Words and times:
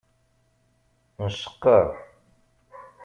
Nceqqer. 1.23 1.87